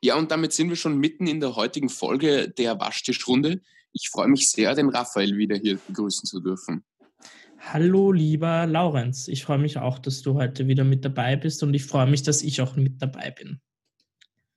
[0.00, 3.62] Ja, und damit sind wir schon mitten in der heutigen Folge der Waschtischrunde.
[3.92, 6.84] Ich freue mich sehr, den Raphael wieder hier begrüßen zu dürfen.
[7.58, 9.26] Hallo, lieber Laurenz.
[9.28, 12.22] Ich freue mich auch, dass du heute wieder mit dabei bist und ich freue mich,
[12.22, 13.60] dass ich auch mit dabei bin.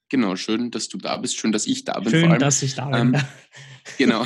[0.09, 1.38] Genau, schön, dass du da bist.
[1.38, 2.09] Schön, dass ich da bin.
[2.09, 3.13] Schön, dass ich da bin.
[3.13, 3.21] Ähm,
[3.97, 4.25] genau.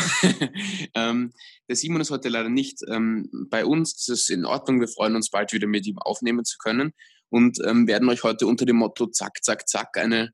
[0.96, 1.32] ähm,
[1.68, 3.96] der Simon ist heute leider nicht ähm, bei uns.
[3.96, 4.80] Das ist in Ordnung.
[4.80, 6.94] Wir freuen uns bald wieder mit ihm aufnehmen zu können
[7.30, 10.32] und ähm, werden euch heute unter dem Motto Zack, Zack, Zack eine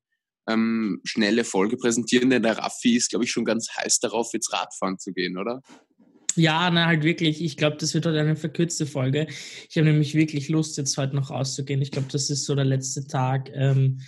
[0.49, 4.51] ähm, schnelle Folge präsentieren, denn der Raffi ist, glaube ich, schon ganz heiß darauf, jetzt
[4.51, 5.61] Radfahren zu gehen, oder?
[6.35, 7.43] Ja, na halt wirklich.
[7.43, 9.27] Ich glaube, das wird heute eine verkürzte Folge.
[9.69, 11.81] Ich habe nämlich wirklich Lust, jetzt heute noch rauszugehen.
[11.81, 13.49] Ich glaube, das ist so der letzte Tag.
[13.53, 14.01] Ähm,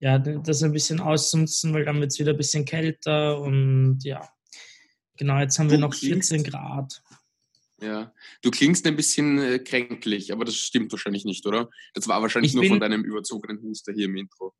[0.00, 4.28] ja, das ein bisschen auszunutzen, weil dann wird es wieder ein bisschen kälter und ja,
[5.16, 7.00] genau, jetzt haben du wir noch 14 Grad.
[7.80, 8.12] Ja,
[8.42, 11.70] du klingst ein bisschen äh, kränklich, aber das stimmt wahrscheinlich nicht, oder?
[11.94, 14.52] Das war wahrscheinlich ich nur von deinem überzogenen Huster hier im Intro.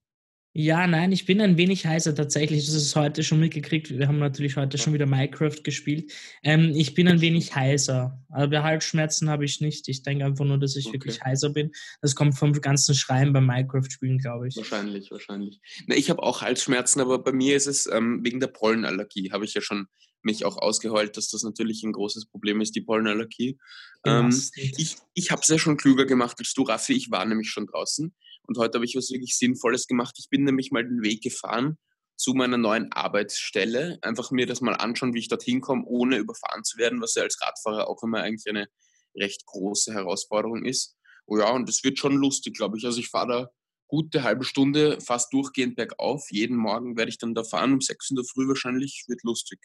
[0.55, 2.67] Ja, nein, ich bin ein wenig heißer tatsächlich.
[2.67, 3.89] Das ist heute schon mitgekriegt.
[3.89, 6.13] Wir haben natürlich heute schon wieder Minecraft gespielt.
[6.43, 8.23] Ähm, ich bin ein wenig heißer.
[8.29, 9.89] Aber Halsschmerzen habe ich nicht.
[9.89, 10.95] Ich denke einfach nur, dass ich okay.
[10.95, 11.73] wirklich heißer bin.
[12.03, 14.57] Das kommt vom ganzen Schreien beim Minecraft-Spielen, glaube ich.
[14.57, 15.59] Wahrscheinlich, wahrscheinlich.
[15.87, 19.33] Na, ich habe auch Halsschmerzen, aber bei mir ist es ähm, wegen der Pollenallergie.
[19.33, 19.87] Habe ich ja schon
[20.21, 23.59] mich auch ausgeheult, dass das natürlich ein großes Problem ist, die Pollenallergie.
[24.05, 24.29] Ähm,
[24.77, 26.93] ich ich habe es ja schon klüger gemacht als du, Raffi.
[26.93, 28.15] Ich war nämlich schon draußen.
[28.47, 30.17] Und heute habe ich was wirklich Sinnvolles gemacht.
[30.19, 31.79] Ich bin nämlich mal den Weg gefahren
[32.17, 33.99] zu meiner neuen Arbeitsstelle.
[34.03, 37.23] Einfach mir das mal anschauen, wie ich dorthin komme, ohne überfahren zu werden, was ja
[37.23, 38.69] als Radfahrer auch immer eigentlich eine
[39.17, 40.97] recht große Herausforderung ist.
[41.27, 42.85] Oh ja, und das wird schon lustig, glaube ich.
[42.85, 43.51] Also ich fahre da
[43.87, 46.31] gute halbe Stunde fast durchgehend bergauf.
[46.31, 49.05] Jeden Morgen werde ich dann da fahren, um 6 in der Früh wahrscheinlich.
[49.07, 49.61] Wird lustig.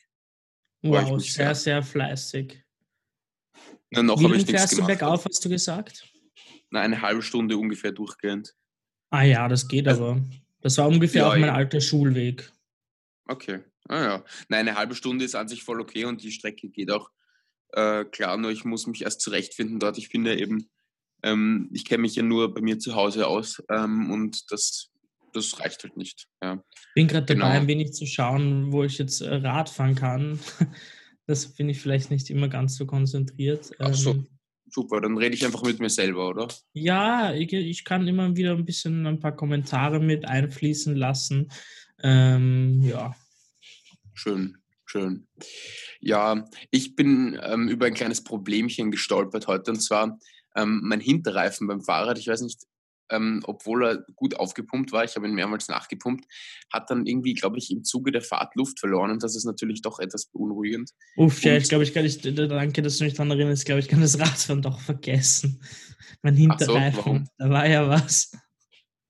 [0.81, 2.61] Wow, sehr, sehr, fleißig.
[3.89, 6.11] Na, noch Wie lange fährst du bergauf, hast du gesagt?
[6.69, 8.53] Na, eine halbe Stunde ungefähr durchgehend.
[9.09, 10.23] Ah ja, das geht also, aber.
[10.61, 12.51] Das war ungefähr ja, auch mein alter Schulweg.
[13.25, 13.59] Okay.
[13.87, 14.25] Ah ja.
[14.49, 17.09] Nein, eine halbe Stunde ist an sich voll okay und die Strecke geht auch
[17.73, 19.97] äh, klar, nur ich muss mich erst zurechtfinden dort.
[19.97, 20.69] Ich bin ja eben,
[21.23, 24.89] ähm, ich kenne mich ja nur bei mir zu Hause aus ähm, und das,
[25.33, 26.27] das reicht halt nicht.
[26.41, 26.63] Ja.
[26.95, 27.47] Bin gerade dabei, genau.
[27.47, 30.39] ein wenig zu schauen, wo ich jetzt äh, Rad fahren kann.
[31.29, 33.71] Das bin ich vielleicht nicht immer ganz so konzentriert.
[33.79, 34.23] Ach so.
[34.69, 36.47] Super, dann rede ich einfach mit mir selber, oder?
[36.73, 41.49] Ja, ich, ich kann immer wieder ein bisschen ein paar Kommentare mit einfließen lassen.
[42.03, 43.15] Ähm, ja.
[44.13, 45.27] Schön, schön.
[45.99, 50.19] Ja, ich bin ähm, über ein kleines Problemchen gestolpert heute und zwar
[50.55, 52.17] ähm, mein Hinterreifen beim Fahrrad.
[52.17, 52.59] Ich weiß nicht,
[53.11, 56.25] ähm, obwohl er gut aufgepumpt war, ich habe ihn mehrmals nachgepumpt,
[56.71, 59.81] hat dann irgendwie, glaube ich, im Zuge der Fahrt Luft verloren und das ist natürlich
[59.81, 60.91] doch etwas beunruhigend.
[61.15, 63.79] Uff, ja, ich glaube, ich kann nicht, danke, dass du mich daran erinnerst, ich glaube,
[63.79, 65.61] ich kann das Radfahren doch vergessen.
[66.21, 68.31] Mein Hinterreifen, so, da war ja was.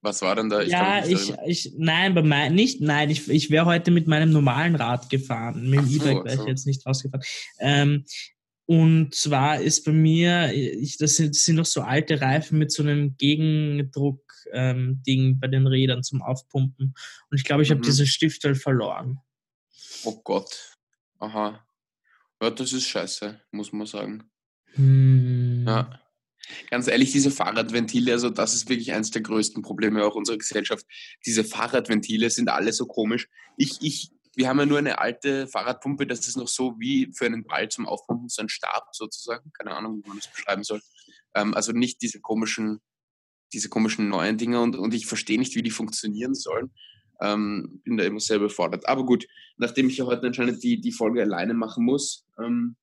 [0.02, 0.62] Was war denn da?
[0.62, 4.32] Ich ja, ich, ich, nein, bei mein, nicht, nein, ich, ich wäre heute mit meinem
[4.32, 5.70] normalen Rad gefahren.
[5.70, 7.26] Mit dem E-Bike wäre ich jetzt nicht rausgefahren.
[7.60, 8.06] Ähm,
[8.68, 12.70] und zwar ist bei mir, ich, das, sind, das sind noch so alte Reifen mit
[12.70, 16.94] so einem Gegendruck-Ding ähm, bei den Rädern zum Aufpumpen.
[17.32, 17.76] Und ich glaube, ich mhm.
[17.76, 19.20] habe diese Stiftel verloren.
[20.04, 20.76] Oh Gott.
[21.20, 21.66] Aha.
[22.42, 24.30] Ja, das ist scheiße, muss man sagen.
[24.74, 25.64] Hm.
[25.66, 26.02] Ja.
[26.70, 30.86] Ganz ehrlich, diese Fahrradventile, also das ist wirklich eines der größten Probleme auch unserer Gesellschaft.
[31.26, 33.30] Diese Fahrradventile sind alle so komisch.
[33.58, 37.26] Ich, ich wir haben ja nur eine alte Fahrradpumpe, das ist noch so wie für
[37.26, 39.52] einen Ball zum Aufpumpen, so ein Stab sozusagen.
[39.52, 40.80] Keine Ahnung, wie man das beschreiben soll.
[41.34, 42.80] Ähm, also nicht diese komischen,
[43.52, 46.72] diese komischen neuen Dinger und, und ich verstehe nicht, wie die funktionieren sollen.
[47.20, 48.88] Ähm, bin da immer sehr überfordert.
[48.88, 49.26] Aber gut,
[49.58, 52.28] nachdem ich ja heute anscheinend die, die Folge alleine machen muss.
[52.40, 52.76] Ähm,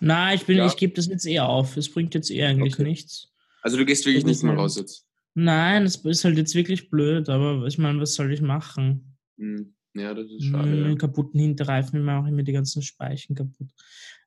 [0.00, 0.66] Na, ich bin, ja.
[0.66, 1.76] ich gebe das jetzt eher auf.
[1.76, 2.82] Es bringt jetzt eher eigentlich okay.
[2.82, 3.28] nichts.
[3.62, 5.06] Also du gehst wirklich nicht mehr raus jetzt?
[5.34, 9.16] Nein, es ist halt jetzt wirklich blöd, aber ich meine, was soll ich machen?
[9.38, 9.74] Hm.
[9.94, 10.68] Ja, das ist schade.
[10.68, 10.94] Mit ja.
[10.96, 13.70] kaputten Hinterreifen mache ich mir die ganzen Speichen kaputt.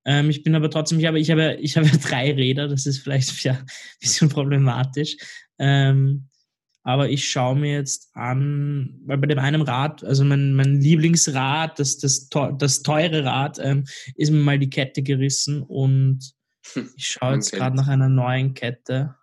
[0.06, 3.00] Ähm, ich bin aber trotzdem, ich habe, ich habe, ich habe drei Räder, das ist
[3.00, 3.66] vielleicht ja, ein
[4.00, 5.18] bisschen problematisch.
[5.60, 6.30] Ähm,
[6.84, 11.78] aber ich schaue mir jetzt an, weil bei dem einen Rad, also mein, mein Lieblingsrad,
[11.78, 13.84] das, das, das teure Rad, ähm,
[14.16, 16.34] ist mir mal die Kette gerissen und
[16.96, 19.16] ich schaue jetzt gerade nach einer neuen Kette.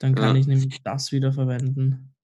[0.00, 0.40] Dann kann ja.
[0.40, 2.14] ich nämlich das wieder verwenden.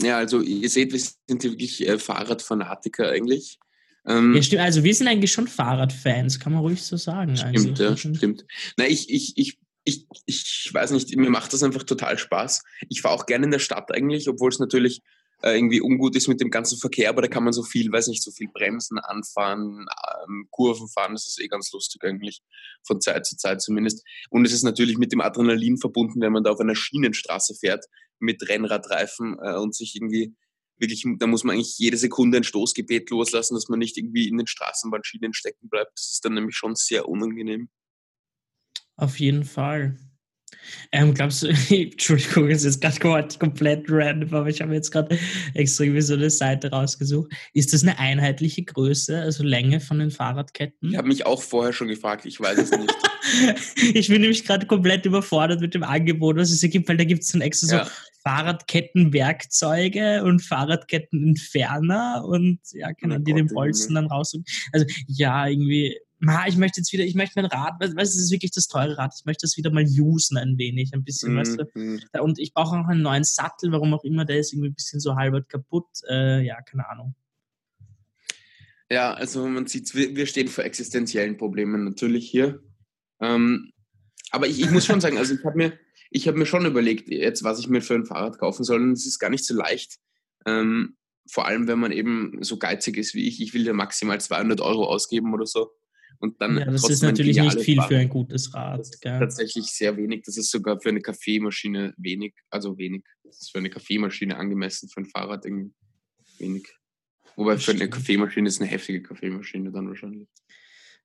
[0.00, 3.58] Ja, also ihr seht, wir sind wirklich äh, Fahrradfanatiker eigentlich.
[4.06, 4.62] Ähm, ja, stimmt.
[4.62, 7.36] Also wir sind eigentlich schon Fahrradfans, kann man ruhig so sagen.
[7.36, 8.44] Stimmt, ja, stimmt.
[8.76, 12.62] Na, ich, ich, ich, ich, ich weiß nicht, mir macht das einfach total Spaß.
[12.88, 15.02] Ich fahre auch gerne in der Stadt eigentlich, obwohl es natürlich
[15.42, 18.06] äh, irgendwie ungut ist mit dem ganzen Verkehr, aber da kann man so viel, weiß
[18.08, 19.86] nicht, so viel bremsen, anfahren,
[20.24, 22.42] ähm, Kurven fahren, das ist eh ganz lustig eigentlich,
[22.84, 24.04] von Zeit zu Zeit zumindest.
[24.30, 27.86] Und es ist natürlich mit dem Adrenalin verbunden, wenn man da auf einer Schienenstraße fährt,
[28.22, 30.34] mit Rennradreifen äh, und sich irgendwie
[30.78, 34.38] wirklich, da muss man eigentlich jede Sekunde ein Stoßgebet loslassen, dass man nicht irgendwie in
[34.38, 35.92] den Straßenbahnschienen stecken bleibt.
[35.96, 37.68] Das ist dann nämlich schon sehr unangenehm.
[38.96, 39.96] Auf jeden Fall.
[40.92, 45.18] Ähm, glaubst du, Entschuldigung, es ist gerade komplett random, aber ich habe jetzt gerade
[45.54, 47.32] irgendwie so eine Seite rausgesucht.
[47.52, 50.90] Ist das eine einheitliche Größe, also Länge von den Fahrradketten?
[50.90, 52.94] Ich habe mich auch vorher schon gefragt, ich weiß es nicht.
[53.96, 57.04] ich bin nämlich gerade komplett überfordert mit dem Angebot, was es hier gibt, weil da
[57.04, 57.84] gibt es dann extra ja.
[57.84, 57.90] so
[58.22, 64.46] Fahrradkettenwerkzeuge und Fahrradkettenentferner und ja, man die den Bolzen dann raussuchen.
[64.72, 68.16] Also ja, irgendwie ma, ich möchte jetzt wieder, ich möchte mein Rad, weißt du, das
[68.16, 71.34] ist wirklich das teure Rad, ich möchte das wieder mal usen ein wenig, ein bisschen,
[71.34, 71.64] mm, weißt du.
[71.74, 72.00] Mhm.
[72.20, 75.00] Und ich brauche auch einen neuen Sattel, warum auch immer, der ist irgendwie ein bisschen
[75.00, 75.88] so halbert kaputt.
[76.08, 77.14] Äh, ja, keine Ahnung.
[78.88, 82.62] Ja, also man sieht, wir stehen vor existenziellen Problemen natürlich hier.
[83.20, 83.72] Ähm,
[84.30, 85.78] aber ich, ich, muss schon sagen, also ich habe mir,
[86.12, 88.80] ich mir schon überlegt, jetzt, was ich mir für ein Fahrrad kaufen soll.
[88.80, 89.98] Und es ist gar nicht so leicht.
[90.46, 90.96] Ähm,
[91.30, 93.40] vor allem, wenn man eben so geizig ist wie ich.
[93.40, 95.70] Ich will ja maximal 200 Euro ausgeben oder so.
[96.18, 97.88] Und dann ja, das ist natürlich nicht viel Fahrrad.
[97.88, 98.80] für ein gutes Rad.
[98.80, 100.22] Das tatsächlich sehr wenig.
[100.24, 103.04] Das ist sogar für eine Kaffeemaschine wenig, also wenig.
[103.24, 105.72] Das ist für eine Kaffeemaschine angemessen, für ein Fahrrad irgendwie
[106.38, 106.68] wenig.
[107.34, 110.28] Wobei für eine Kaffeemaschine ist eine heftige Kaffeemaschine dann wahrscheinlich.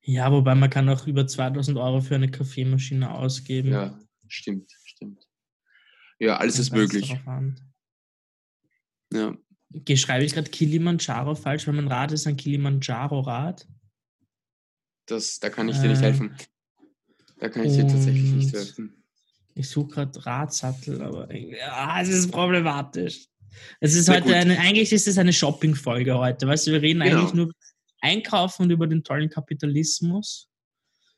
[0.04, 3.72] Ja, wobei man kann auch über 2000 Euro für eine Kaffeemaschine ausgeben.
[3.72, 5.28] Ja, stimmt, stimmt.
[6.20, 7.16] Ja, alles ist möglich.
[9.14, 9.38] Ja.
[9.96, 13.68] Schreibe ich gerade Kilimanjaro falsch, weil mein Rad ist ein Kilimanjaro-Rad.
[15.06, 16.36] Das, da kann ich dir nicht helfen.
[17.38, 19.04] Da kann ich dir tatsächlich nicht helfen.
[19.54, 23.28] Ich suche gerade Radsattel, aber ja, es ist problematisch.
[23.80, 26.48] Es ist heute eine, eigentlich ist es eine Shopping-Folge heute.
[26.48, 27.20] Weißt du, wir reden genau.
[27.20, 27.52] eigentlich nur
[28.02, 30.50] Einkaufen und über den tollen Kapitalismus.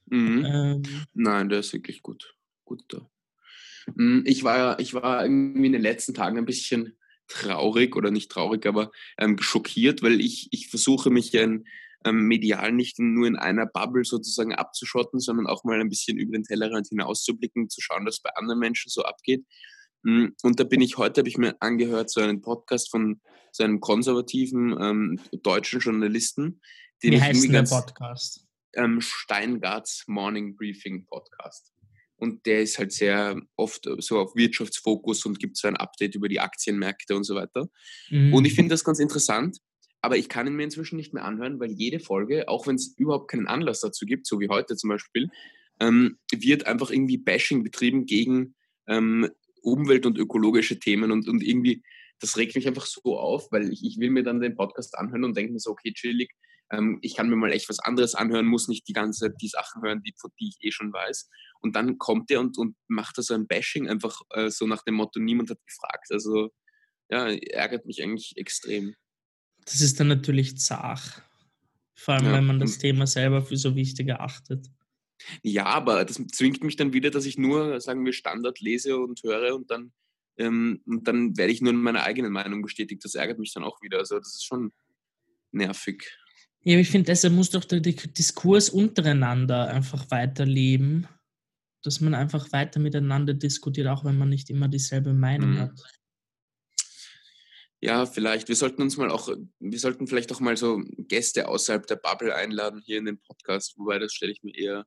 [0.06, 0.46] Mhm.
[0.46, 0.84] Ähm,
[1.14, 2.36] Nein, der ist wirklich gut.
[2.64, 3.10] Gut da.
[3.96, 6.98] Mm, ich war, ich war irgendwie in den letzten Tagen ein bisschen
[7.28, 11.66] traurig oder nicht traurig, aber ähm, schockiert, weil ich, ich versuche mich in
[12.06, 16.38] ähm, medial nicht nur in einer Bubble sozusagen abzuschotten, sondern auch mal ein bisschen über
[16.38, 19.46] den Tellerrand hinauszublicken, zu schauen, was bei anderen Menschen so abgeht.
[20.04, 23.22] Mm, und da bin ich heute, habe ich mir angehört, so einen Podcast von
[23.52, 26.62] so einem konservativen ähm, deutschen Journalisten.
[27.04, 28.46] Den Wie heißt der Podcast?
[28.74, 31.74] Ähm, Steingarts Morning Briefing Podcast.
[32.20, 36.28] Und der ist halt sehr oft so auf Wirtschaftsfokus und gibt so ein Update über
[36.28, 37.70] die Aktienmärkte und so weiter.
[38.10, 38.34] Mhm.
[38.34, 39.60] Und ich finde das ganz interessant,
[40.02, 42.94] aber ich kann ihn mir inzwischen nicht mehr anhören, weil jede Folge, auch wenn es
[42.98, 45.30] überhaupt keinen Anlass dazu gibt, so wie heute zum Beispiel,
[45.80, 48.56] ähm, wird einfach irgendwie Bashing betrieben gegen
[48.88, 49.30] ähm,
[49.62, 51.84] Umwelt- und ökologische Themen und, und irgendwie,
[52.20, 55.24] das regt mich einfach so auf, weil ich, ich will mir dann den Podcast anhören
[55.24, 56.32] und denke mir so, okay, chillig,
[56.72, 59.48] ähm, ich kann mir mal echt was anderes anhören, muss nicht die ganze Zeit die
[59.48, 61.30] Sachen hören, die, die ich eh schon weiß.
[61.62, 64.84] Und dann kommt er und, und macht da so ein Bashing einfach äh, so nach
[64.84, 66.08] dem Motto, niemand hat gefragt.
[66.12, 66.52] Also
[67.10, 68.96] ja, ärgert mich eigentlich extrem.
[69.66, 71.24] Das ist dann natürlich zart.
[71.96, 72.34] Vor allem, ja.
[72.34, 74.68] wenn man das Thema selber für so wichtig erachtet.
[75.44, 79.22] Ja, aber das zwingt mich dann wieder, dass ich nur, sagen wir, Standard lese und
[79.22, 79.92] höre und dann,
[80.38, 83.04] ähm, und dann werde ich nur in meiner eigenen Meinung bestätigt.
[83.04, 83.98] Das ärgert mich dann auch wieder.
[83.98, 84.72] Also das ist schon
[85.52, 86.06] nervig.
[86.64, 91.08] Ja, ich finde, deshalb muss doch der Diskurs untereinander einfach weiterleben,
[91.84, 95.60] dass man einfach weiter miteinander diskutiert, auch wenn man nicht immer dieselbe Meinung mhm.
[95.60, 95.82] hat.
[97.82, 98.50] Ja, vielleicht.
[98.50, 99.30] Wir sollten uns mal auch,
[99.60, 103.78] wir sollten vielleicht auch mal so Gäste außerhalb der Bubble einladen hier in den Podcast,
[103.78, 104.86] wobei das stelle ich mir eher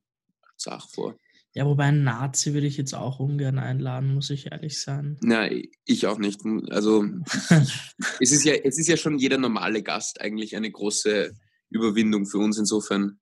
[0.59, 1.17] zach vor.
[1.55, 5.19] Ja, wobei ein Nazi würde ich jetzt auch ungern einladen, muss ich ehrlich sein.
[5.23, 6.41] Nein, ich auch nicht.
[6.71, 7.05] Also
[8.21, 11.35] es ist ja, es ist ja schon jeder normale Gast eigentlich eine große
[11.73, 13.19] Überwindung für uns insofern.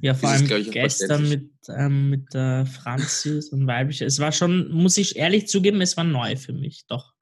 [0.00, 4.04] Ja, vor allem es, gestern mit, ähm, mit der Franzis und weibliche.
[4.04, 7.14] Es war schon, muss ich ehrlich zugeben, es war neu für mich, doch.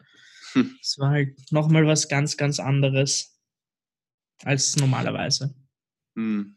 [0.53, 0.77] Hm.
[0.81, 3.39] Es war halt nochmal was ganz, ganz anderes
[4.43, 5.55] als normalerweise.
[6.17, 6.57] Hm.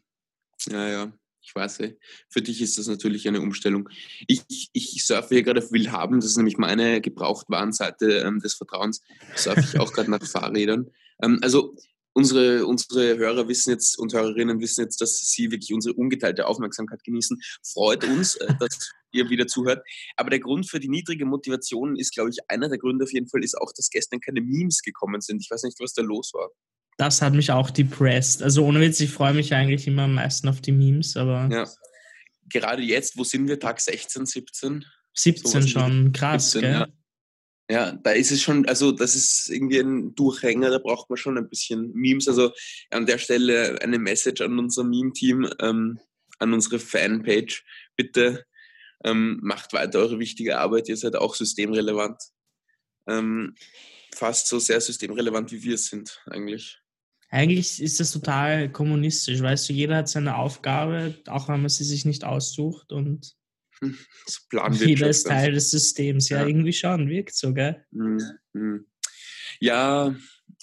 [0.70, 1.80] Ja, ja, ich weiß.
[1.80, 1.98] Ey.
[2.28, 3.88] Für dich ist das natürlich eine Umstellung.
[4.26, 9.02] Ich, ich surfe hier gerade auf Willhaben, das ist nämlich meine Gebrauchtwarenseite ähm, des Vertrauens.
[9.36, 10.90] Surfe ich auch gerade nach Fahrrädern.
[11.22, 11.76] Ähm, also
[12.18, 17.04] unsere, unsere Hörer wissen jetzt und Hörerinnen wissen jetzt, dass sie wirklich unsere ungeteilte Aufmerksamkeit
[17.04, 17.40] genießen.
[17.62, 19.86] Freut uns, äh, dass ihr wieder zuhört.
[20.16, 23.28] Aber der Grund für die niedrige Motivation ist, glaube ich, einer der Gründe auf jeden
[23.28, 25.40] Fall ist auch, dass gestern keine Memes gekommen sind.
[25.40, 26.48] Ich weiß nicht, was da los war.
[26.96, 28.42] Das hat mich auch depressed.
[28.42, 31.48] Also ohne Witz, ich freue mich eigentlich immer am meisten auf die Memes, aber.
[31.52, 31.68] Ja.
[32.48, 33.60] Gerade jetzt, wo sind wir?
[33.60, 34.84] Tag 16, 17?
[35.14, 36.80] 17 schon, krass, 17, gell?
[36.80, 36.88] Ja.
[37.70, 41.36] Ja, da ist es schon, also das ist irgendwie ein Durchhänger, da braucht man schon
[41.36, 42.26] ein bisschen Memes.
[42.26, 42.52] Also
[42.90, 46.00] an der Stelle eine Message an unser Meme-Team, ähm,
[46.38, 47.64] an unsere Fanpage.
[47.94, 48.46] Bitte
[49.04, 52.22] ähm, macht weiter eure wichtige Arbeit, ihr seid auch systemrelevant.
[53.06, 53.54] ähm,
[54.14, 56.78] fast so sehr systemrelevant, wie wir es sind, eigentlich.
[57.30, 61.84] Eigentlich ist das total kommunistisch, weißt du, jeder hat seine Aufgabe, auch wenn man sie
[61.84, 63.36] sich nicht aussucht und
[64.72, 66.28] jeder ist Teil des Systems.
[66.28, 67.84] Ja, ja, irgendwie schon, wirkt so, gell?
[67.90, 68.86] Mhm.
[69.60, 70.14] Ja,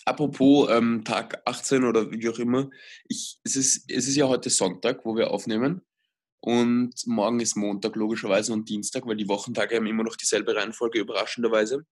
[0.06, 2.70] apropos ähm, Tag 18 oder wie auch immer,
[3.08, 5.82] ich, es, ist, es ist ja heute Sonntag, wo wir aufnehmen.
[6.40, 11.00] Und morgen ist Montag logischerweise und Dienstag, weil die Wochentage haben immer noch dieselbe Reihenfolge,
[11.00, 11.86] überraschenderweise.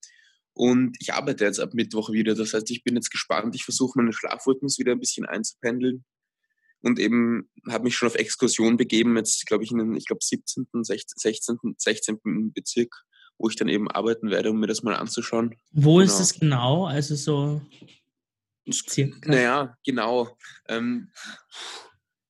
[0.53, 2.35] Und ich arbeite jetzt ab Mittwoch wieder.
[2.35, 3.55] Das heißt, ich bin jetzt gespannt.
[3.55, 6.05] Ich versuche meinen Schlafrhythmus wieder ein bisschen einzupendeln.
[6.83, 10.19] Und eben habe mich schon auf Exkursion begeben, jetzt glaube ich in den, ich glaube
[10.21, 12.19] 17., 16., 16.
[12.53, 13.03] Bezirk,
[13.37, 15.55] wo ich dann eben arbeiten werde, um mir das mal anzuschauen.
[15.71, 16.05] Wo genau.
[16.05, 16.85] ist es genau?
[16.85, 17.61] Also so
[18.71, 19.31] circa?
[19.31, 20.37] Naja, genau.
[20.67, 21.11] Ähm,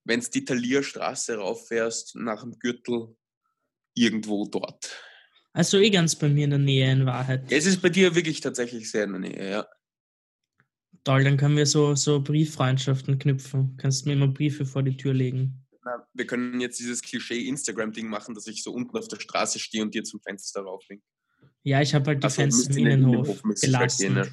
[0.05, 3.15] Wenn du die Talierstraße rauffährst, nach dem Gürtel,
[3.95, 5.01] irgendwo dort.
[5.53, 7.51] Also eh ganz bei mir in der Nähe in Wahrheit.
[7.51, 9.67] Es ist bei dir wirklich tatsächlich sehr in der Nähe, ja.
[11.03, 13.75] Toll, dann können wir so, so Brieffreundschaften knüpfen.
[13.77, 15.65] Kannst mir immer Briefe vor die Tür legen.
[15.83, 19.83] Na, wir können jetzt dieses Klischee-Instagram-Ding machen, dass ich so unten auf der Straße stehe
[19.83, 21.03] und dir zum Fenster raufwinke.
[21.65, 24.15] Ja, ich habe halt die also, Fenster im Innenhof gelassen.
[24.15, 24.31] Halt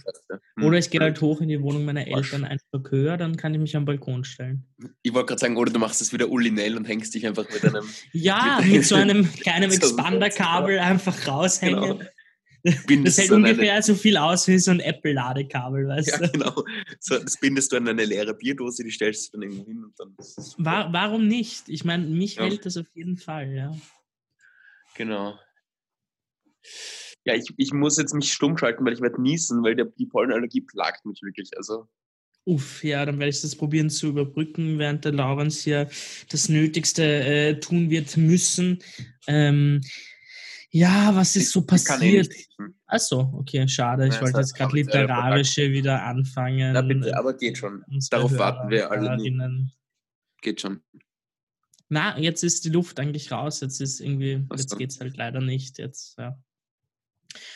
[0.56, 0.64] hm.
[0.64, 3.60] Oder ich gehe halt hoch in die Wohnung meiner Eltern einfach höher, dann kann ich
[3.60, 4.64] mich am Balkon stellen.
[5.02, 7.64] Ich wollte gerade sagen, oder du machst es wieder ulinell und hängst dich einfach mit
[7.64, 7.84] einem...
[8.12, 11.98] ja, mit, mit so einem kleinen Expander-Kabel einfach raushängen.
[11.98, 12.10] Genau.
[12.86, 13.82] Bindest das hält ungefähr eine...
[13.82, 16.24] so viel aus wie so ein Apple-Ladekabel, weißt ja, du?
[16.24, 16.64] Ja, genau.
[16.98, 19.98] So, das bindest du an eine leere Bierdose, die stellst du dann irgendwo hin und
[19.98, 20.14] dann.
[20.58, 21.68] War, warum nicht?
[21.68, 22.44] Ich meine, mich ja.
[22.44, 23.74] hält das auf jeden Fall, ja.
[24.96, 25.38] Genau.
[27.24, 30.06] Ja, ich, ich muss jetzt mich stumm schalten, weil ich werde niesen, weil der, die
[30.06, 31.50] Pollenallergie plagt mich wirklich.
[31.56, 31.88] Also.
[32.44, 35.88] Uff, ja, dann werde ich das probieren zu überbrücken, während der Laurens hier
[36.30, 38.78] das Nötigste äh, tun wird müssen.
[39.26, 39.82] Ähm,
[40.70, 42.32] ja, was ist so passiert?
[42.86, 44.06] Achso, okay, schade.
[44.06, 46.72] Ich ja, wollte jetzt gerade literarische wieder anfangen.
[46.72, 47.84] Na bitte, aber geht schon.
[48.10, 49.16] Darauf Hörer, warten wir alle.
[49.16, 49.68] Nie.
[50.40, 50.80] Geht schon.
[51.88, 53.60] Na, jetzt ist die Luft eigentlich raus.
[53.60, 55.78] Jetzt ist irgendwie, jetzt geht es halt leider nicht.
[55.78, 56.38] Jetzt, ja.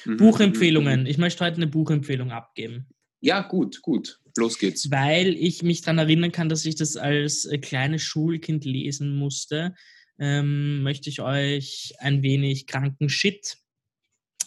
[0.05, 0.17] Mhm.
[0.17, 1.01] Buchempfehlungen.
[1.01, 1.07] Mhm.
[1.07, 2.89] Ich möchte heute eine Buchempfehlung abgeben.
[3.21, 4.21] Ja, gut, gut.
[4.37, 4.91] Los geht's.
[4.91, 9.75] Weil ich mich daran erinnern kann, dass ich das als äh, kleines Schulkind lesen musste,
[10.19, 13.59] ähm, möchte ich euch ein wenig kranken Shit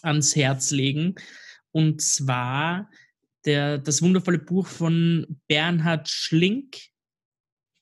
[0.01, 1.15] ans Herz legen.
[1.71, 2.89] Und zwar
[3.45, 6.77] der, das wundervolle Buch von Bernhard Schlink.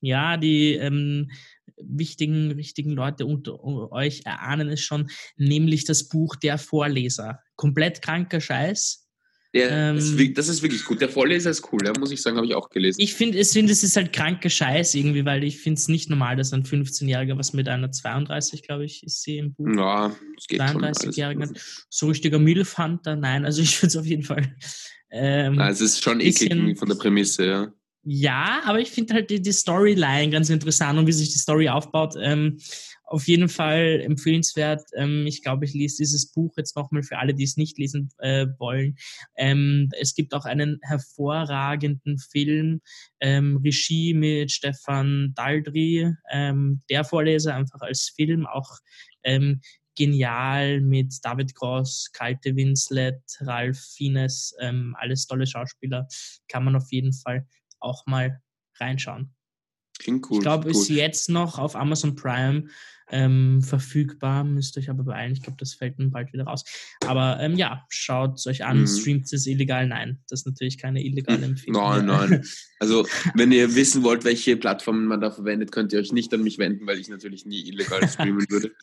[0.00, 1.30] Ja, die ähm,
[1.76, 3.62] wichtigen, richtigen Leute unter
[3.92, 7.40] euch erahnen es schon, nämlich das Buch Der Vorleser.
[7.56, 9.05] Komplett kranker Scheiß.
[9.56, 11.00] Der, ähm, ist, das ist wirklich gut.
[11.00, 13.00] Der Vorleser ist cool, ja, muss ich sagen, habe ich auch gelesen.
[13.00, 16.10] Ich finde, es, find, es ist halt kranker Scheiß irgendwie, weil ich finde es nicht
[16.10, 19.68] normal, dass ein 15-Jähriger was mit einer 32, glaube ich, ist sie im Buch.
[19.76, 21.56] Ja, das geht 32-Jährigen.
[21.88, 24.54] So richtiger Milfhunter, nein, also ich finde es auf jeden Fall.
[25.10, 27.72] Ähm, also es ist schon eklig von der Prämisse, ja.
[28.08, 31.68] Ja, aber ich finde halt die, die, Storyline ganz interessant und wie sich die Story
[31.68, 32.14] aufbaut.
[32.20, 32.58] Ähm,
[33.06, 34.82] auf jeden Fall empfehlenswert.
[34.96, 38.10] Ähm, ich glaube, ich lese dieses Buch jetzt nochmal für alle, die es nicht lesen
[38.18, 38.96] äh, wollen.
[39.36, 42.80] Ähm, es gibt auch einen hervorragenden Film,
[43.20, 48.78] ähm, Regie mit Stefan Daldry, ähm, der Vorleser einfach als Film, auch
[49.22, 49.60] ähm,
[49.96, 56.06] genial mit David Cross, Kalte Winslet, Ralph Fiennes, ähm, alles tolle Schauspieler,
[56.48, 57.46] kann man auf jeden Fall
[57.78, 58.40] auch mal
[58.78, 59.35] reinschauen.
[59.98, 60.38] Klingt cool.
[60.38, 62.64] Ich glaube, ist jetzt noch auf Amazon Prime
[63.10, 64.44] ähm, verfügbar.
[64.44, 65.32] Müsst euch aber beeilen.
[65.32, 66.64] Ich glaube, das fällt dann bald wieder raus.
[67.06, 68.80] Aber ähm, ja, schaut es euch an.
[68.80, 68.86] Mhm.
[68.86, 69.86] Streamt es illegal?
[69.86, 71.50] Nein, das ist natürlich keine illegale hm.
[71.50, 71.82] Empfehlung.
[71.82, 72.44] Nein, nein.
[72.78, 76.42] Also, wenn ihr wissen wollt, welche Plattformen man da verwendet, könnt ihr euch nicht an
[76.42, 78.72] mich wenden, weil ich natürlich nie illegal streamen würde.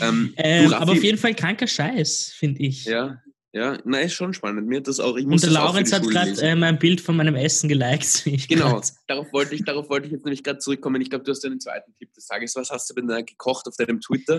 [0.00, 2.84] Ähm, ähm, aber auf jeden Fall kranker Scheiß, finde ich.
[2.84, 3.22] Ja,
[3.54, 4.66] ja, na, ist schon spannend.
[4.66, 7.34] Mir das auch, ich muss Und der Laurenz hat gerade äh, mein Bild von meinem
[7.34, 8.24] Essen geliked.
[8.48, 11.02] Genau, darauf wollte, ich, darauf wollte ich jetzt nämlich gerade zurückkommen.
[11.02, 12.56] Ich glaube, du hast einen zweiten Tipp des Tages.
[12.56, 14.36] Was hast du denn da gekocht auf deinem Twitter?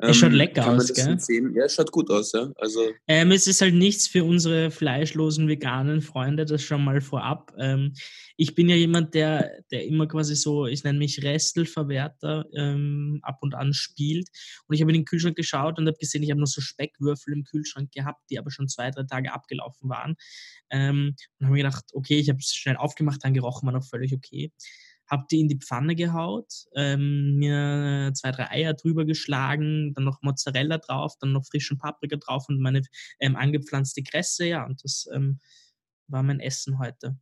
[0.00, 1.18] Ähm, es schaut ähm, lecker aus, gell?
[1.18, 1.54] Sehen?
[1.56, 2.52] Ja, es schaut gut aus, ja.
[2.56, 7.52] Also ähm, es ist halt nichts für unsere fleischlosen veganen Freunde, das schon mal vorab.
[7.58, 7.94] Ähm,
[8.36, 13.38] ich bin ja jemand, der, der immer quasi so, ich nenne mich Restelverwerter, ähm, ab
[13.40, 14.28] und an spielt.
[14.66, 17.32] Und ich habe in den Kühlschrank geschaut und habe gesehen, ich habe noch so Speckwürfel
[17.32, 20.16] im Kühlschrank gehabt, die aber schon zwei, drei Tage abgelaufen waren.
[20.70, 23.86] Ähm, und habe mir gedacht, okay, ich habe es schnell aufgemacht, dann gerochen war noch
[23.88, 24.52] völlig okay.
[25.06, 30.22] Habe die in die Pfanne gehaut, ähm, mir zwei, drei Eier drüber geschlagen, dann noch
[30.22, 32.82] Mozzarella drauf, dann noch frischen Paprika drauf und meine
[33.20, 34.46] ähm, angepflanzte Kresse.
[34.46, 35.40] Ja, und das ähm,
[36.08, 37.18] war mein Essen heute.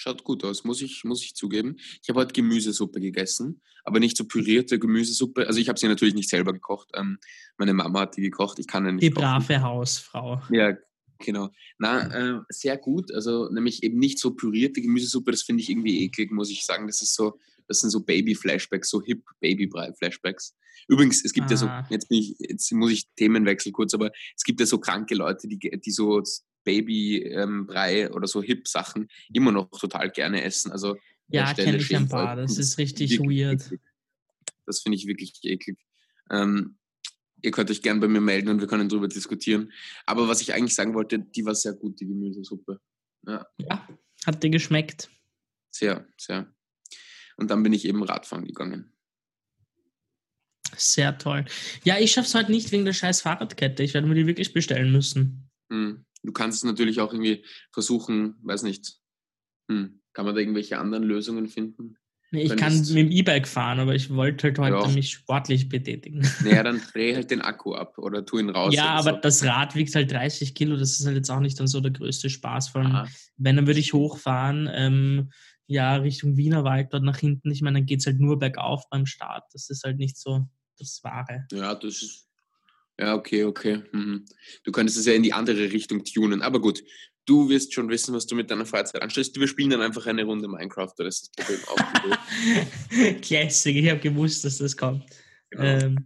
[0.00, 1.74] Schaut gut aus, muss ich, muss ich zugeben.
[2.00, 5.48] Ich habe heute Gemüsesuppe gegessen, aber nicht so pürierte Gemüsesuppe.
[5.48, 6.88] Also ich habe sie natürlich nicht selber gekocht.
[6.94, 7.18] Ähm,
[7.56, 8.60] meine Mama hat die gekocht.
[8.60, 9.02] Ich kann ja nicht.
[9.02, 10.40] Die brave Hausfrau.
[10.50, 10.76] Ja,
[11.18, 11.50] Genau.
[11.78, 13.12] Na, äh, sehr gut.
[13.12, 16.86] Also nämlich eben nicht so pürierte Gemüsesuppe, das finde ich irgendwie eklig, muss ich sagen.
[16.86, 17.36] Das ist so,
[17.66, 20.54] das sind so Baby-Flashbacks, so hip Baby-Flashbacks.
[20.86, 21.50] Übrigens, es gibt ah.
[21.50, 21.84] ja so, ah.
[21.90, 25.48] jetzt, bin ich, jetzt muss ich Themenwechsel kurz, aber es gibt ja so kranke Leute,
[25.48, 26.22] die, die so
[26.64, 30.72] Baby-Brei ähm, oder so Hip-Sachen immer noch total gerne essen.
[30.72, 30.96] Also
[31.28, 32.36] ja, kenne ich ein paar.
[32.36, 33.66] Das ist richtig weird.
[33.66, 33.80] Eklig.
[34.66, 35.78] Das finde ich wirklich eklig.
[36.30, 36.76] Ähm,
[37.42, 39.72] ihr könnt euch gerne bei mir melden und wir können darüber diskutieren.
[40.06, 42.80] Aber was ich eigentlich sagen wollte, die war sehr gut, die Gemüsesuppe.
[43.26, 43.88] Ja, ja
[44.26, 45.10] hat dir geschmeckt?
[45.70, 46.52] Sehr, sehr.
[47.36, 48.92] Und dann bin ich eben Radfahren gegangen.
[50.76, 51.44] Sehr toll.
[51.84, 53.82] Ja, ich schaffe es halt nicht wegen der scheiß Fahrradkette.
[53.82, 55.50] Ich werde mir die wirklich bestellen müssen.
[55.70, 56.04] Hm.
[56.22, 58.98] Du kannst es natürlich auch irgendwie versuchen, weiß nicht.
[59.70, 60.00] Hm.
[60.12, 61.96] Kann man da irgendwelche anderen Lösungen finden?
[62.30, 64.94] Nee, ich kann mit dem E-Bike fahren, aber ich wollte halt heute ja.
[64.94, 66.28] mich sportlich betätigen.
[66.44, 68.74] Naja, dann dreh halt den Akku ab oder tu ihn raus.
[68.74, 69.20] Ja, aber so.
[69.22, 71.92] das Rad wiegt halt 30 Kilo, das ist halt jetzt auch nicht dann so der
[71.92, 72.68] größte Spaß.
[72.68, 73.08] Vor allem,
[73.38, 75.30] wenn, dann würde ich hochfahren, ähm,
[75.66, 77.50] ja, Richtung Wienerwald, dort nach hinten.
[77.50, 79.44] Ich meine, dann geht es halt nur bergauf beim Start.
[79.54, 80.46] Das ist halt nicht so
[80.78, 81.46] das Wahre.
[81.52, 82.27] Ja, das ist.
[82.98, 83.82] Ja, okay, okay.
[83.92, 84.24] Mhm.
[84.64, 86.42] Du könntest es ja in die andere Richtung tunen.
[86.42, 86.82] Aber gut,
[87.26, 89.38] du wirst schon wissen, was du mit deiner Freizeit anstellst.
[89.38, 93.20] Wir spielen dann einfach eine Runde Minecraft, da ist das Problem auch.
[93.22, 95.04] Classic, ich habe gewusst, dass das kommt.
[95.50, 95.64] Genau.
[95.64, 96.04] Ähm,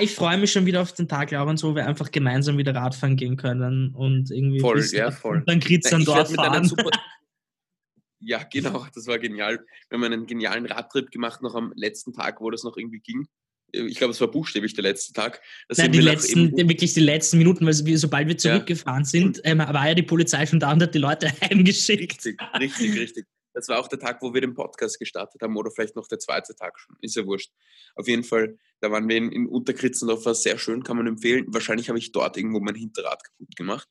[0.00, 3.16] ich freue mich schon wieder auf den Tag, Laurens, wo wir einfach gemeinsam wieder Radfahren
[3.16, 4.60] gehen können und irgendwie.
[4.60, 5.44] Voll, ja, voll.
[5.46, 6.68] Dann kriegst dann dort fahren.
[8.18, 9.64] ja, genau, das war genial.
[9.88, 13.28] Wir haben einen genialen Radtrip gemacht, noch am letzten Tag, wo das noch irgendwie ging
[13.76, 15.42] ich glaube, es war buchstäblich der letzte Tag.
[15.76, 19.08] Nein, die letzten, wirklich die letzten Minuten, weil wir, sobald wir zurückgefahren ja.
[19.08, 22.24] sind, ähm, war ja die Polizei schon da und hat die Leute heimgeschickt.
[22.24, 23.26] Richtig, richtig, richtig.
[23.56, 26.18] Das war auch der Tag, wo wir den Podcast gestartet haben oder vielleicht noch der
[26.18, 26.94] zweite Tag schon.
[27.00, 27.50] Ist ja wurscht.
[27.94, 31.46] Auf jeden Fall, da waren wir in, in Unterkritzendorf, war sehr schön, kann man empfehlen.
[31.48, 33.88] Wahrscheinlich habe ich dort irgendwo mein Hinterrad kaputt gemacht.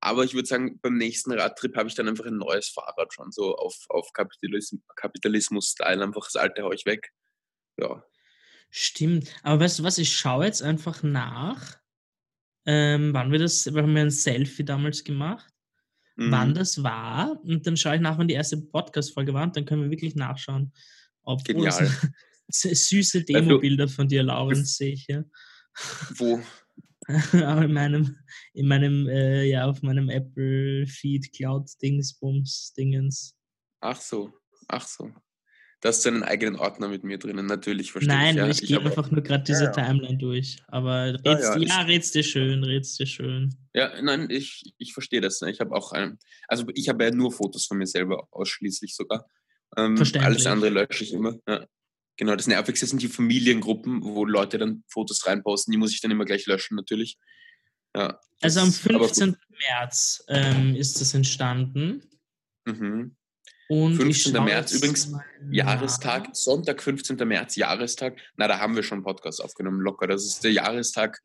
[0.00, 3.30] Aber ich würde sagen, beim nächsten Radtrip habe ich dann einfach ein neues Fahrrad schon,
[3.30, 7.12] so auf, auf Kapitalismus-Style, Kapitalismus einfach das alte haue ich weg.
[7.76, 8.04] Ja,
[8.76, 9.28] Stimmt.
[9.44, 11.78] Aber weißt du was, ich schaue jetzt einfach nach,
[12.66, 15.48] ähm, wann wir das, wir haben ja ein Selfie damals gemacht,
[16.16, 16.32] mhm.
[16.32, 17.40] wann das war.
[17.44, 19.44] Und dann schaue ich nach, wann die erste Podcast-Folge war.
[19.44, 20.72] Und dann können wir wirklich nachschauen,
[21.22, 21.88] ob Genial.
[22.48, 25.22] süße Demo-Bilder von dir, Laurens, sehe ich ja.
[26.16, 26.42] Wo?
[27.32, 28.18] in meinem,
[28.54, 33.36] in meinem, äh, ja, auf meinem Apple Feed Cloud Dingsbums Dingens.
[33.78, 34.32] Ach so,
[34.66, 35.12] ach so.
[35.84, 38.36] Du hast einen eigenen Ordner mit mir drinnen, natürlich, verstehe Nein, ich.
[38.36, 38.48] Ja.
[38.48, 39.84] ich, ich gehe einfach nur gerade diese ja, ja.
[39.84, 40.56] Timeline durch.
[40.68, 43.54] Aber redst, ja, ja, redst dir schön, redst dir schön.
[43.74, 45.42] Ja, nein, ich, ich verstehe das.
[45.42, 45.50] Ne.
[45.50, 46.18] Ich habe auch, ein,
[46.48, 49.28] also ich habe ja nur Fotos von mir selber, ausschließlich sogar.
[49.76, 51.34] Ähm, alles andere lösche ich immer.
[51.46, 51.66] Ja.
[52.16, 55.70] Genau, das Nervigste sind die Familiengruppen, wo Leute dann Fotos reinposten.
[55.70, 57.18] Die muss ich dann immer gleich löschen, natürlich.
[57.94, 59.36] Ja, also am 15.
[59.68, 62.08] März ähm, ist das entstanden.
[62.64, 63.16] Mhm.
[63.68, 64.32] Und 15.
[64.44, 65.12] März übrigens,
[65.50, 67.16] Jahrestag, Sonntag, 15.
[67.26, 68.18] März, Jahrestag.
[68.36, 70.06] Na, da haben wir schon einen Podcast aufgenommen, locker.
[70.06, 71.20] Das ist der Jahrestag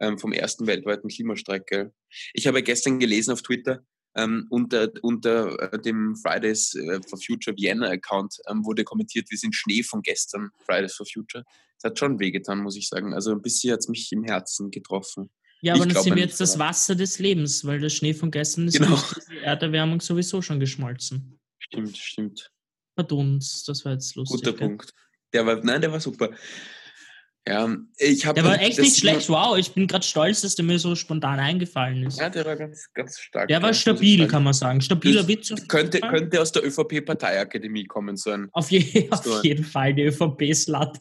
[0.00, 1.66] ähm, vom ersten weltweiten Klimastreik.
[1.66, 1.92] Gell?
[2.32, 3.80] Ich habe gestern gelesen auf Twitter,
[4.14, 9.38] ähm, unter, unter äh, dem Fridays äh, for Future Vienna Account ähm, wurde kommentiert, wir
[9.38, 11.44] sind Schnee von gestern, Fridays for Future.
[11.80, 13.14] Das hat schon wehgetan, muss ich sagen.
[13.14, 15.30] Also ein bisschen hat es mich im Herzen getroffen.
[15.62, 18.30] Ja, aber ich dann sind wir jetzt das Wasser des Lebens, weil der Schnee von
[18.30, 18.90] gestern ist genau.
[18.90, 21.38] durch die Erderwärmung sowieso schon geschmolzen.
[21.72, 22.50] Stimmt, stimmt.
[22.94, 24.40] Verdunst, das war jetzt lustig.
[24.40, 24.68] Guter gell?
[24.68, 24.92] Punkt.
[25.32, 26.30] Der war, nein, der war super.
[27.48, 28.40] Ja, ich habe.
[28.40, 29.28] Der war echt nicht schlecht.
[29.28, 32.20] Wow, ich bin gerade stolz, dass der mir so spontan eingefallen ist.
[32.20, 33.48] Ja, der war ganz, ganz stark.
[33.48, 34.80] Der war stabil, kann man sagen.
[34.80, 35.52] Stabiler Witz.
[35.66, 38.48] Könnte, könnte aus der ÖVP-Parteiakademie kommen, so ein.
[38.52, 40.98] Auf, je, auf so jeden Fall, die ÖVP-Slut.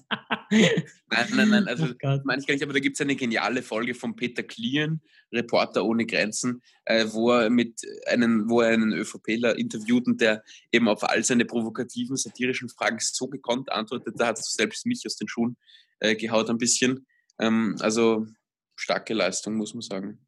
[0.50, 1.68] nein, nein, nein.
[1.68, 4.42] Also, oh meine ich gar nicht, aber da gibt es eine geniale Folge von Peter
[4.42, 10.22] Klien, Reporter ohne Grenzen, äh, wo er mit einem, wo er einen ÖVPler interviewt und
[10.22, 14.86] der eben auf all seine provokativen, satirischen Fragen so gekonnt antwortet, da hat es selbst
[14.86, 15.58] mich aus den Schuhen
[16.00, 17.06] äh, gehaut ein bisschen.
[17.40, 18.28] Ähm, also
[18.76, 20.26] starke Leistung, muss man sagen.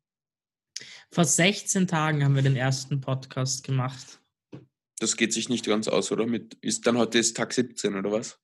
[1.11, 4.19] Vor 16 Tagen haben wir den ersten Podcast gemacht.
[4.99, 6.25] Das geht sich nicht ganz aus, oder?
[6.25, 8.39] Mit, ist dann heute ist Tag 17, oder was?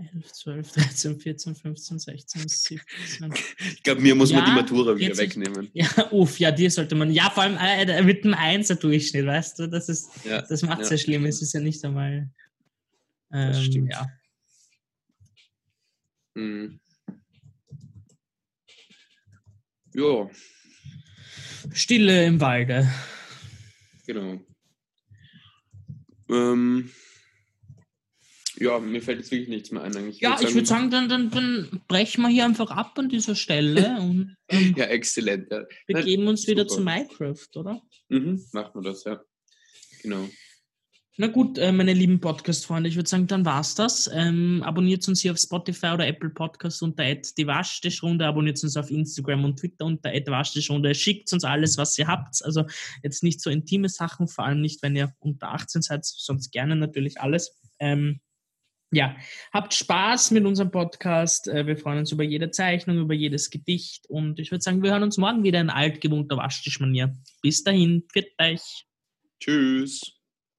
[0.00, 3.34] 11, 12, 13, 14, 15, 16, 17.
[3.58, 5.70] ich glaube, mir muss ja, man die Matura wieder wegnehmen.
[5.74, 7.10] Ja, uff, ja, dir sollte man.
[7.10, 9.68] Ja, vor allem äh, mit einem Einser-Durchschnitt, weißt du?
[9.68, 10.96] Das, ist, ja, das macht es ja.
[10.96, 11.26] ja schlimm.
[11.26, 12.30] Es ist ja nicht einmal.
[13.32, 13.92] Ähm, das stimmt.
[13.92, 14.06] Ja.
[16.34, 16.80] Mhm.
[19.94, 20.30] Ja.
[21.72, 22.88] Stille im Walde.
[24.06, 24.40] Genau.
[26.30, 26.90] Ähm,
[28.60, 29.96] ja, mir fällt jetzt wirklich nichts mehr ein.
[29.96, 30.20] Eigentlich.
[30.20, 33.96] Ja, ich würde sagen, dann, dann, dann brechen wir hier einfach ab an dieser Stelle
[34.00, 35.50] und ähm, ja, exzellent.
[35.50, 35.64] Ja.
[35.86, 36.52] begeben uns Super.
[36.52, 37.80] wieder zu Minecraft, oder?
[38.08, 39.20] Mhm, machen wir das, ja.
[40.02, 40.28] Genau.
[41.16, 44.10] Na gut, äh, meine lieben Podcast-Freunde, ich würde sagen, dann war's das.
[44.12, 48.90] Ähm, abonniert uns hier auf Spotify oder Apple Podcasts unter die Waschtischrunde, abonniert uns auf
[48.90, 52.42] Instagram und Twitter unter Waschtischrunde, schickt uns alles, was ihr habt.
[52.44, 52.64] Also
[53.02, 56.76] jetzt nicht so intime Sachen, vor allem nicht, wenn ihr unter 18 seid, sonst gerne
[56.76, 57.54] natürlich alles.
[57.78, 58.20] Ähm,
[58.92, 59.16] ja,
[59.52, 61.48] habt Spaß mit unserem Podcast.
[61.48, 64.90] Äh, wir freuen uns über jede Zeichnung, über jedes Gedicht und ich würde sagen, wir
[64.90, 67.16] hören uns morgen wieder in altgewohnter Waschtischmanier.
[67.42, 68.86] Bis dahin, pfiat euch.
[69.40, 70.19] Tschüss.